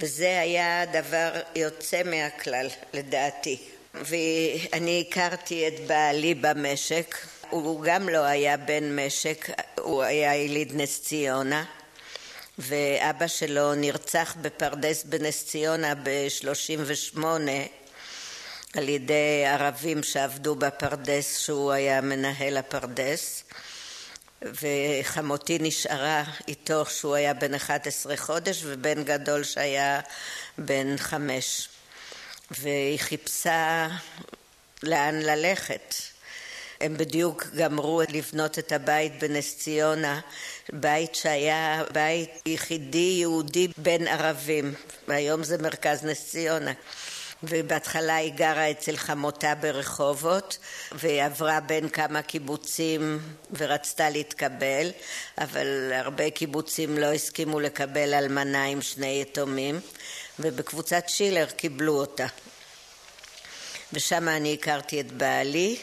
וזה 0.00 0.40
היה 0.40 0.84
דבר 0.92 1.32
יוצא 1.54 2.02
מהכלל 2.02 2.68
לדעתי 2.94 3.58
ואני 4.04 5.04
הכרתי 5.08 5.68
את 5.68 5.86
בעלי 5.86 6.34
במשק 6.34 7.16
הוא 7.50 7.82
גם 7.82 8.08
לא 8.08 8.24
היה 8.24 8.56
בן 8.56 8.96
משק, 8.96 9.50
הוא 9.78 10.02
היה 10.02 10.36
יליד 10.36 10.72
נס 10.74 11.02
ציונה 11.02 11.64
ואבא 12.58 13.26
שלו 13.26 13.74
נרצח 13.74 14.36
בפרדס 14.40 15.04
בנס 15.04 15.46
ציונה 15.46 15.94
ב-38 15.94 17.18
על 18.76 18.88
ידי 18.88 19.44
ערבים 19.46 20.02
שעבדו 20.02 20.54
בפרדס 20.54 21.38
שהוא 21.38 21.72
היה 21.72 22.00
מנהל 22.00 22.56
הפרדס 22.56 23.44
וחמותי 24.42 25.58
נשארה 25.60 26.24
איתו 26.48 26.84
כשהוא 26.84 27.14
היה 27.14 27.34
בן 27.34 27.54
11 27.54 28.16
חודש 28.16 28.62
ובן 28.64 29.04
גדול 29.04 29.44
שהיה 29.44 30.00
בן 30.58 30.96
חמש 30.96 31.68
והיא 32.50 32.98
חיפשה 32.98 33.88
לאן 34.82 35.14
ללכת. 35.22 35.94
הם 36.80 36.96
בדיוק 36.96 37.46
גמרו 37.56 38.02
לבנות 38.08 38.58
את 38.58 38.72
הבית 38.72 39.12
בנס 39.20 39.56
ציונה 39.56 40.20
בית 40.72 41.14
שהיה 41.14 41.84
בית 41.92 42.30
יחידי 42.46 43.16
יהודי 43.20 43.68
בין 43.76 44.08
ערבים. 44.08 44.74
והיום 45.08 45.44
זה 45.44 45.58
מרכז 45.58 46.04
נס 46.04 46.30
ציונה. 46.30 46.72
ובהתחלה 47.42 48.16
היא 48.16 48.32
גרה 48.32 48.70
אצל 48.70 48.96
חמותה 48.96 49.54
ברחובות 49.54 50.58
והיא 50.92 51.22
עברה 51.22 51.60
בין 51.60 51.88
כמה 51.88 52.22
קיבוצים 52.22 53.18
ורצתה 53.58 54.10
להתקבל 54.10 54.90
אבל 55.38 55.92
הרבה 55.92 56.30
קיבוצים 56.30 56.98
לא 56.98 57.06
הסכימו 57.06 57.60
לקבל 57.60 58.14
אלמנה 58.14 58.64
עם 58.64 58.82
שני 58.82 59.18
יתומים 59.22 59.80
ובקבוצת 60.40 61.08
שילר 61.08 61.46
קיבלו 61.46 62.00
אותה. 62.00 62.26
ושם 63.92 64.28
אני 64.28 64.54
הכרתי 64.54 65.00
את 65.00 65.12
בעלי 65.12 65.78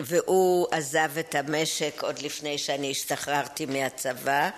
והוא 0.00 0.66
עזב 0.70 1.18
את 1.20 1.34
המשק 1.34 2.02
עוד 2.02 2.18
לפני 2.18 2.58
שאני 2.58 2.90
השתחררתי 2.90 3.66
מהצבא. 3.66 4.50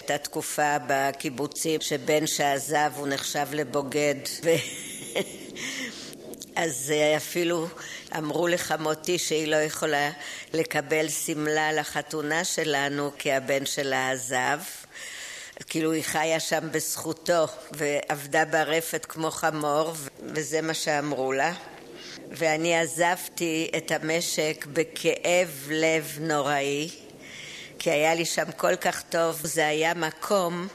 הייתה 0.00 0.18
תקופה 0.18 0.76
בקיבוצים 0.86 1.80
שבן 1.80 2.26
שעזב 2.26 2.92
הוא 2.96 3.08
נחשב 3.08 3.46
לבוגד 3.52 4.14
אז 6.56 6.92
אפילו 7.16 7.68
אמרו 8.18 8.48
לחמותי 8.48 9.18
שהיא 9.18 9.48
לא 9.48 9.56
יכולה 9.56 10.10
לקבל 10.52 11.08
שמלה 11.08 11.72
לחתונה 11.72 12.44
שלנו 12.44 13.10
כי 13.18 13.32
הבן 13.32 13.66
שלה 13.66 14.10
עזב 14.10 14.58
כאילו 15.66 15.92
היא 15.92 16.02
חיה 16.02 16.40
שם 16.40 16.68
בזכותו 16.72 17.46
ועבדה 17.72 18.44
ברפת 18.44 19.06
כמו 19.08 19.30
חמור 19.30 19.92
וזה 20.22 20.60
מה 20.60 20.74
שאמרו 20.74 21.32
לה. 21.32 21.52
ואני 22.30 22.76
עזבתי 22.78 23.70
את 23.76 23.90
המשק 23.90 24.66
בכאב 24.72 25.68
לב 25.70 26.18
נוראי 26.20 26.90
כי 27.78 27.90
היה 27.90 28.14
לי 28.14 28.24
שם 28.24 28.52
כל 28.56 28.76
כך 28.76 29.02
טוב. 29.02 29.40
זה 29.44 29.66
היה 29.66 29.94
מקום 29.94 30.68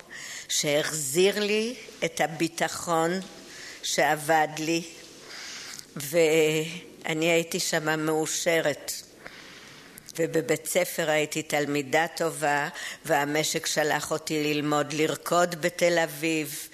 שהחזיר 0.49 1.39
לי 1.39 1.75
את 2.05 2.21
הביטחון 2.21 3.11
שאבד 3.83 4.47
לי 4.57 4.83
ואני 5.95 7.25
הייתי 7.25 7.59
שם 7.59 8.05
מאושרת 8.05 8.91
ובבית 10.17 10.65
ספר 10.65 11.09
הייתי 11.09 11.41
תלמידה 11.43 12.05
טובה 12.15 12.69
והמשק 13.05 13.65
שלח 13.65 14.11
אותי 14.11 14.53
ללמוד 14.53 14.93
לרקוד 14.93 15.61
בתל 15.61 15.99
אביב 15.99 16.67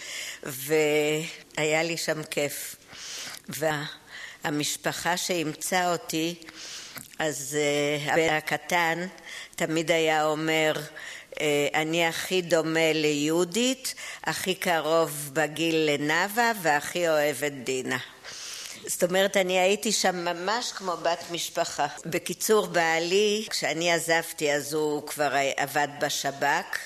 והיה 0.43 1.84
לי 1.84 1.97
שם 1.97 2.23
כיף. 2.23 2.75
והמשפחה 3.49 5.17
שאימצה 5.17 5.91
אותי 5.91 6.36
אז 7.19 7.58
הבן 8.06 8.34
הקטן 8.34 9.08
תמיד 9.56 9.91
היה 9.91 10.25
אומר 10.25 10.73
אני 11.73 12.08
הכי 12.08 12.41
דומה 12.41 12.93
ליהודית, 12.93 13.95
הכי 14.23 14.56
קרוב 14.56 15.29
בגיל 15.34 15.75
לנאוה 15.75 16.51
והכי 16.62 17.10
אוהבת 17.10 17.51
דינה 17.51 17.97
זאת 18.88 19.03
אומרת 19.03 19.38
אני 19.38 19.59
הייתי 19.59 19.91
שם 19.91 20.15
ממש 20.15 20.71
כמו 20.71 20.97
בת 20.97 21.23
משפחה. 21.31 21.88
בקיצור 22.05 22.67
בעלי 22.67 23.45
כשאני 23.49 23.91
עזבתי 23.91 24.51
אז 24.51 24.73
הוא 24.73 25.07
כבר 25.07 25.33
עבד 25.57 25.88
בשב"כ 26.01 26.77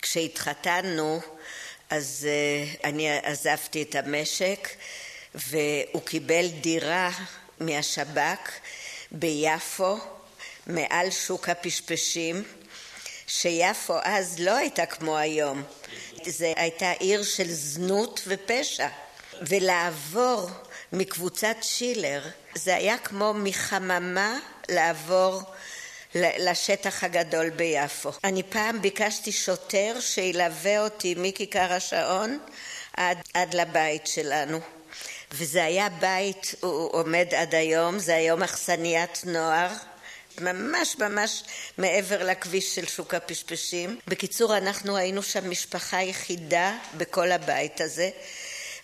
וכשהתחתנו 0.00 1.20
אז 1.90 2.28
אני 2.84 3.18
עזבתי 3.18 3.82
את 3.82 3.94
המשק 3.94 4.68
והוא 5.34 6.02
קיבל 6.04 6.48
דירה 6.48 7.10
מהשב"כ 7.60 8.50
ביפו 9.10 9.96
מעל 10.66 11.10
שוק 11.10 11.48
הפשפשים 11.48 12.44
שיפו 13.34 13.94
אז 14.02 14.38
לא 14.38 14.56
הייתה 14.56 14.86
כמו 14.86 15.18
היום. 15.18 15.62
זה 16.26 16.52
הייתה 16.56 16.90
עיר 16.90 17.22
של 17.22 17.50
זנות 17.50 18.20
ופשע. 18.26 18.88
ולעבור 19.42 20.50
מקבוצת 20.92 21.56
שילר 21.62 22.22
זה 22.54 22.76
היה 22.76 22.98
כמו 22.98 23.34
מחממה 23.34 24.38
לעבור 24.68 25.42
לשטח 26.14 27.04
הגדול 27.04 27.50
ביפו. 27.50 28.10
אני 28.24 28.42
פעם 28.42 28.82
ביקשתי 28.82 29.32
שוטר 29.32 29.96
שילווה 30.00 30.84
אותי 30.84 31.14
מכיכר 31.18 31.72
השעון 31.72 32.38
עד, 32.96 33.18
עד 33.34 33.54
לבית 33.54 34.06
שלנו. 34.06 34.60
וזה 35.32 35.64
היה 35.64 35.88
בית, 35.88 36.54
הוא 36.60 36.90
עומד 36.92 37.26
עד 37.36 37.54
היום, 37.54 37.98
זה 37.98 38.14
היום 38.14 38.42
אכסניית 38.42 39.22
נוער 39.26 39.68
ממש 40.40 40.96
ממש 40.98 41.44
מעבר 41.78 42.24
לכביש 42.24 42.74
של 42.74 42.86
שוק 42.86 43.14
הפשפשים. 43.14 43.98
בקיצור, 44.08 44.56
אנחנו 44.56 44.96
היינו 44.96 45.22
שם 45.22 45.50
משפחה 45.50 46.02
יחידה 46.02 46.78
בכל 46.96 47.32
הבית 47.32 47.80
הזה. 47.80 48.10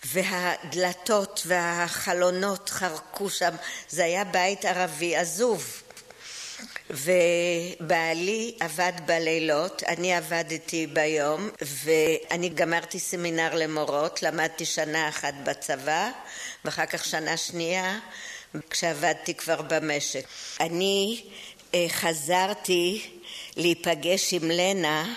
והדלתות 0.04 1.42
והחלונות 1.46 2.68
חרקו 2.68 3.30
שם, 3.30 3.54
זה 3.88 4.04
היה 4.04 4.24
בית 4.24 4.64
ערבי 4.64 5.16
עזוב. 5.16 5.82
ובעלי 6.90 8.56
עבד 8.60 8.92
בלילות, 9.06 9.82
אני 9.82 10.14
עבדתי 10.14 10.86
ביום, 10.86 11.50
ואני 11.84 12.48
גמרתי 12.48 12.98
סמינר 12.98 13.54
למורות, 13.54 14.22
למדתי 14.22 14.64
שנה 14.64 15.08
אחת 15.08 15.34
בצבא, 15.44 16.10
ואחר 16.64 16.86
כך 16.86 17.04
שנה 17.04 17.36
שנייה 17.36 17.98
כשעבדתי 18.70 19.34
כבר 19.34 19.62
במשק. 19.62 20.24
אני 20.60 21.22
אה, 21.74 21.86
חזרתי 21.88 23.02
להיפגש 23.56 24.34
עם 24.34 24.50
לנה 24.50 25.14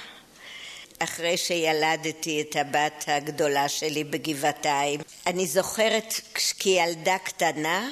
אחרי 0.99 1.37
שילדתי 1.37 2.41
את 2.41 2.55
הבת 2.55 3.03
הגדולה 3.07 3.69
שלי 3.69 4.03
בגבעתיים. 4.03 4.99
אני 5.27 5.47
זוכרת 5.47 6.13
כילדה 6.59 7.17
קטנה 7.17 7.89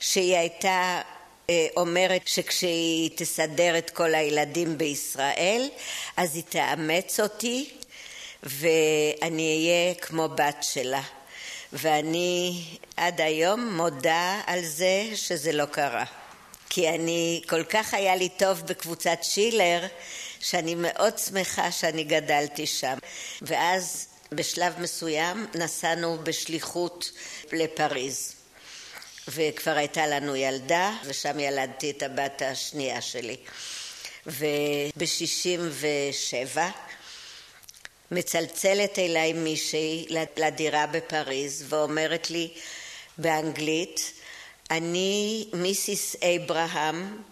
שהיא 0.00 0.36
הייתה 0.36 1.00
אה, 1.50 1.66
אומרת 1.76 2.28
שכשהיא 2.28 3.10
תסדר 3.16 3.78
את 3.78 3.90
כל 3.90 4.14
הילדים 4.14 4.78
בישראל 4.78 5.68
אז 6.16 6.34
היא 6.34 6.44
תאמץ 6.48 7.20
אותי 7.20 7.70
ואני 8.42 9.56
אהיה 9.56 9.94
כמו 9.94 10.28
בת 10.28 10.62
שלה. 10.62 11.02
ואני 11.72 12.64
עד 12.96 13.20
היום 13.20 13.76
מודה 13.76 14.40
על 14.46 14.64
זה 14.64 15.10
שזה 15.14 15.52
לא 15.52 15.64
קרה. 15.64 16.04
כי 16.70 16.88
אני, 16.88 17.42
כל 17.48 17.64
כך 17.64 17.94
היה 17.94 18.16
לי 18.16 18.28
טוב 18.28 18.60
בקבוצת 18.60 19.18
שילר, 19.22 19.86
שאני 20.40 20.74
מאוד 20.74 21.18
שמחה 21.18 21.72
שאני 21.72 22.04
גדלתי 22.04 22.66
שם. 22.66 22.98
ואז 23.42 24.06
בשלב 24.32 24.80
מסוים 24.80 25.46
נסענו 25.54 26.18
בשליחות 26.22 27.10
לפריז. 27.52 28.32
וכבר 29.28 29.76
הייתה 29.76 30.06
לנו 30.06 30.36
ילדה, 30.36 30.92
ושם 31.04 31.40
ילדתי 31.40 31.90
את 31.90 32.02
הבת 32.02 32.42
השנייה 32.42 33.00
שלי. 33.00 33.36
וב-67' 34.26 36.58
מצלצלת 38.10 38.98
אליי 38.98 39.32
מישהי 39.32 40.06
לדירה 40.36 40.86
בפריז 40.86 41.64
ואומרת 41.68 42.30
לי 42.30 42.50
באנגלית, 43.18 44.12
אני 44.70 45.48
מיסיס 45.52 46.16
אברהם, 46.22 47.22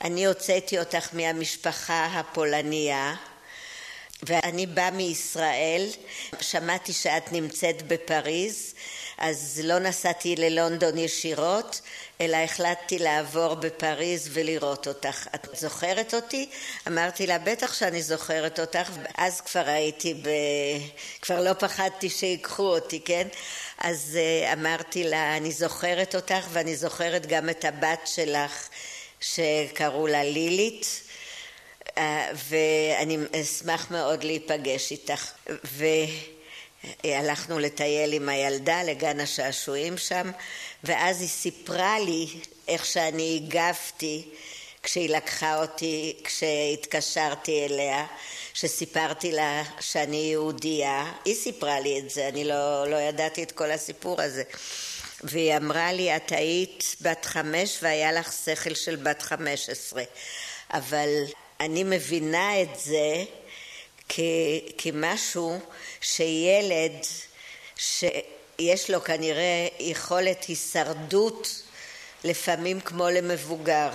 אני 0.00 0.26
הוצאתי 0.26 0.78
אותך 0.78 1.08
מהמשפחה 1.12 2.06
הפולניה 2.06 3.14
ואני 4.22 4.66
באה 4.66 4.90
מישראל, 4.90 5.86
שמעתי 6.40 6.92
שאת 6.92 7.32
נמצאת 7.32 7.82
בפריז, 7.82 8.74
אז 9.22 9.60
לא 9.64 9.78
נסעתי 9.78 10.36
ללונדון 10.36 10.98
ישירות, 10.98 11.80
אלא 12.20 12.36
החלטתי 12.36 12.98
לעבור 12.98 13.54
בפריז 13.54 14.28
ולראות 14.32 14.88
אותך. 14.88 15.26
את 15.34 15.48
זוכרת 15.54 16.14
אותי? 16.14 16.48
אמרתי 16.88 17.26
לה, 17.26 17.38
בטח 17.38 17.74
שאני 17.74 18.02
זוכרת 18.02 18.60
אותך. 18.60 18.90
אז 19.16 19.40
כבר 19.40 19.64
הייתי 19.66 20.14
ב... 20.14 20.28
כבר 21.20 21.40
לא 21.40 21.52
פחדתי 21.52 22.10
שיקחו 22.10 22.62
אותי, 22.62 23.00
כן? 23.00 23.28
אז 23.78 24.18
אה, 24.20 24.52
אמרתי 24.52 25.04
לה, 25.04 25.36
אני 25.36 25.52
זוכרת 25.52 26.14
אותך 26.14 26.46
ואני 26.52 26.76
זוכרת 26.76 27.26
גם 27.26 27.50
את 27.50 27.64
הבת 27.64 28.00
שלך 28.04 28.68
שקראו 29.20 30.06
לה 30.06 30.24
לילית. 30.24 30.86
אה, 31.98 32.30
ואני 32.48 33.18
אשמח 33.40 33.90
מאוד 33.90 34.24
להיפגש 34.24 34.90
איתך. 34.90 35.32
והלכנו 37.04 37.58
לטייל 37.58 38.12
עם 38.12 38.28
הילדה 38.28 38.82
לגן 38.82 39.20
השעשועים 39.20 39.98
שם, 39.98 40.30
ואז 40.84 41.20
היא 41.20 41.28
סיפרה 41.28 42.00
לי 42.00 42.26
איך 42.68 42.86
שאני 42.86 43.40
הגבתי 43.42 44.28
כשהיא 44.82 45.10
לקחה 45.10 45.62
אותי, 45.62 46.16
כשהתקשרתי 46.24 47.64
אליה, 47.64 48.06
שסיפרתי 48.54 49.32
לה 49.32 49.62
שאני 49.80 50.16
יהודייה. 50.16 51.12
היא 51.24 51.34
סיפרה 51.34 51.80
לי 51.80 51.98
את 51.98 52.10
זה, 52.10 52.28
אני 52.28 52.44
לא, 52.44 52.90
לא 52.90 52.96
ידעתי 52.96 53.42
את 53.42 53.52
כל 53.52 53.70
הסיפור 53.70 54.20
הזה. 54.20 54.42
והיא 55.24 55.56
אמרה 55.56 55.92
לי, 55.92 56.16
את 56.16 56.32
היית 56.32 56.96
בת 57.00 57.24
חמש 57.24 57.78
והיה 57.82 58.12
לך 58.12 58.32
שכל 58.32 58.74
של 58.74 58.96
בת 58.96 59.22
חמש 59.22 59.68
עשרה. 59.68 60.02
אבל 60.72 61.08
אני 61.60 61.84
מבינה 61.84 62.62
את 62.62 62.80
זה 62.84 63.24
כ, 64.08 64.20
כמשהו 64.78 65.58
שילד 66.00 66.92
שיש 67.76 68.90
לו 68.90 69.04
כנראה 69.04 69.68
יכולת 69.78 70.44
הישרדות 70.44 71.62
לפעמים 72.24 72.80
כמו 72.80 73.08
למבוגר. 73.08 73.90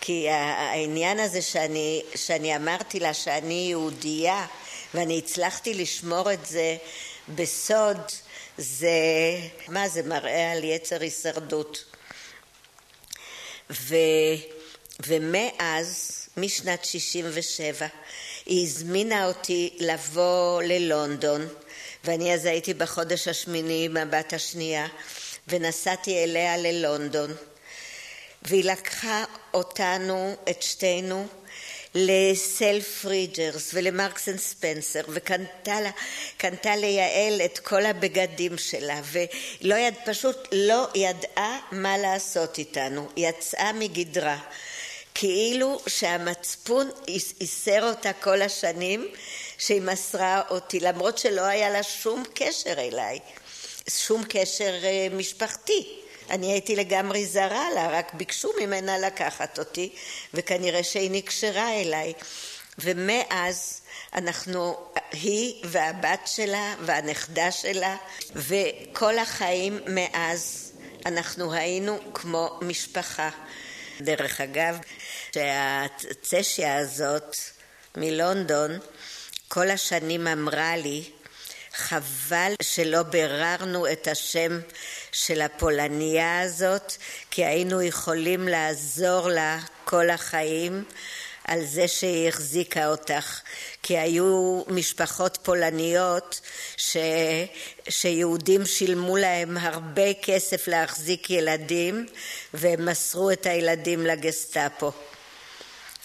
כי 0.00 0.28
העניין 0.30 1.20
הזה 1.20 1.42
שאני, 1.42 2.02
שאני 2.14 2.56
אמרתי 2.56 3.00
לה 3.00 3.14
שאני 3.14 3.66
יהודייה 3.70 4.46
ואני 4.94 5.18
הצלחתי 5.18 5.74
לשמור 5.74 6.32
את 6.32 6.46
זה 6.46 6.76
בסוד, 7.28 7.98
זה, 8.58 8.90
מה 9.68 9.88
זה 9.88 10.02
מראה 10.02 10.52
על 10.52 10.64
יצר 10.64 11.00
הישרדות. 11.00 11.84
ו, 13.70 13.96
ומאז 15.06 16.12
משנת 16.36 16.84
67. 16.84 17.86
היא 18.46 18.66
הזמינה 18.66 19.26
אותי 19.26 19.70
לבוא 19.78 20.62
ללונדון, 20.62 21.48
ואני 22.04 22.34
אז 22.34 22.44
הייתי 22.44 22.74
בחודש 22.74 23.28
השמיני 23.28 23.84
עם 23.84 23.96
הבת 23.96 24.32
השנייה, 24.32 24.86
ונסעתי 25.48 26.24
אליה 26.24 26.56
ללונדון. 26.56 27.34
והיא 28.42 28.64
לקחה 28.64 29.24
אותנו, 29.54 30.36
את 30.50 30.62
שתינו, 30.62 31.26
ל 31.94 33.04
Selfridges 33.04 33.70
ול 33.74 33.89
Marks 33.89 34.28
and 34.28 34.38
Spencer 34.38 35.00
וקנתה 35.08 36.76
ליעל 36.76 37.40
את 37.44 37.58
כל 37.58 37.86
הבגדים 37.86 38.58
שלה 38.58 39.00
ולא 39.04 39.74
יד, 39.74 39.94
פשוט 40.04 40.48
לא 40.52 40.88
ידעה 40.94 41.58
מה 41.72 41.98
לעשות 41.98 42.58
איתנו, 42.58 43.08
יצאה 43.16 43.72
מגדרה 43.72 44.38
כאילו 45.14 45.80
שהמצפון 45.86 46.90
איסר 47.40 47.88
אותה 47.88 48.12
כל 48.12 48.42
השנים 48.42 49.08
שהיא 49.58 49.82
מסרה 49.82 50.42
אותי, 50.50 50.80
למרות 50.80 51.18
שלא 51.18 51.42
היה 51.42 51.70
לה 51.70 51.82
שום 51.82 52.22
קשר 52.34 52.74
אליי, 52.78 53.18
שום 53.88 54.22
קשר 54.28 54.74
אה, 54.84 55.08
משפחתי. 55.12 55.98
אני 56.30 56.52
הייתי 56.52 56.76
לגמרי 56.76 57.26
זרה 57.26 57.70
לה, 57.74 57.88
רק 57.90 58.14
ביקשו 58.14 58.50
ממנה 58.60 58.98
לקחת 58.98 59.58
אותי, 59.58 59.92
וכנראה 60.34 60.82
שהיא 60.82 61.10
נקשרה 61.10 61.80
אליי. 61.80 62.12
ומאז 62.78 63.80
אנחנו, 64.14 64.76
היא 65.12 65.62
והבת 65.64 66.20
שלה 66.26 66.74
והנכדה 66.80 67.50
שלה, 67.50 67.96
וכל 68.34 69.18
החיים 69.18 69.80
מאז 69.86 70.72
אנחנו 71.06 71.52
היינו 71.52 71.98
כמו 72.14 72.58
משפחה. 72.62 73.30
דרך 74.00 74.40
אגב, 74.40 74.78
שהצשיה 75.34 76.76
הזאת 76.76 77.36
מלונדון 77.96 78.78
כל 79.48 79.70
השנים 79.70 80.26
אמרה 80.26 80.76
לי 80.76 81.04
חבל 81.74 82.52
שלא 82.62 83.02
ביררנו 83.02 83.92
את 83.92 84.08
השם 84.08 84.60
של 85.12 85.40
הפולניה 85.40 86.40
הזאת 86.40 86.92
כי 87.30 87.44
היינו 87.44 87.82
יכולים 87.82 88.48
לעזור 88.48 89.28
לה 89.28 89.58
כל 89.84 90.10
החיים 90.10 90.84
על 91.44 91.64
זה 91.64 91.88
שהיא 91.88 92.28
החזיקה 92.28 92.86
אותך. 92.86 93.40
כי 93.82 93.98
היו 93.98 94.62
משפחות 94.68 95.38
פולניות 95.42 96.40
ש... 96.76 96.96
שיהודים 97.88 98.66
שילמו 98.66 99.16
להם 99.16 99.56
הרבה 99.56 100.14
כסף 100.22 100.68
להחזיק 100.68 101.30
ילדים 101.30 102.06
והם 102.54 102.86
מסרו 102.86 103.30
את 103.30 103.46
הילדים 103.46 104.06
לגסטאפו 104.06 104.92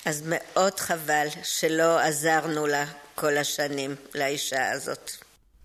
אז 0.08 0.24
מאוד 0.26 0.80
חבל 0.80 1.28
שלא 1.44 2.00
עזרנו 2.00 2.68
לה 2.68 2.86
כל 3.16 3.38
השנים, 3.38 3.96
לאישה 4.16 4.72
הזאת. 4.72 5.12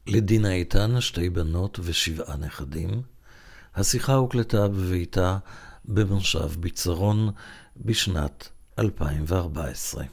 לדינה 0.06 0.52
איתן 0.52 1.00
שתי 1.00 1.30
בנות 1.30 1.78
ושבעה 1.82 2.36
נכדים. 2.36 3.02
השיחה 3.74 4.14
הוקלטה 4.14 4.68
בביתה 4.68 5.38
במושב 5.84 6.60
ביצרון 6.60 7.30
בשנת 7.76 8.48
2014. 8.78 10.04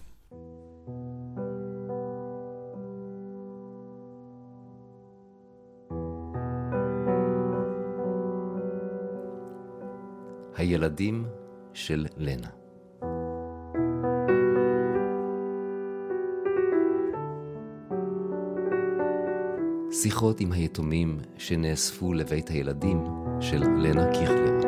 הילדים 10.56 11.28
של 11.74 12.06
לנה 12.18 12.59
שיחות 20.02 20.40
עם 20.40 20.52
היתומים 20.52 21.18
שנאספו 21.38 22.14
לבית 22.14 22.50
הילדים 22.50 23.04
של 23.40 23.64
לנה 23.64 24.12
קיכלר. 24.12 24.60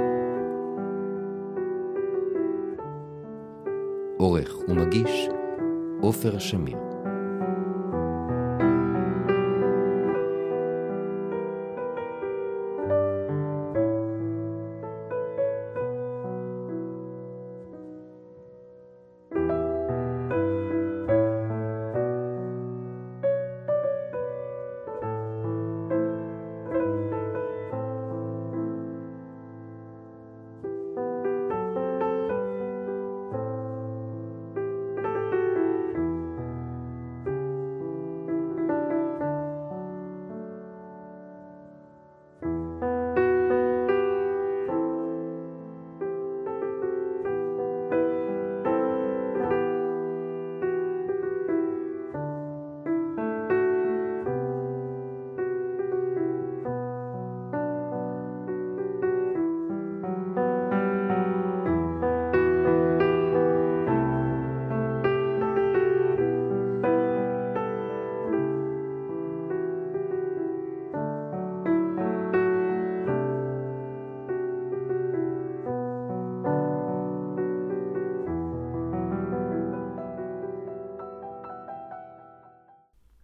עורך 4.17 4.55
ומגיש 4.67 5.27
עופר 6.01 6.39
שמיר 6.39 6.90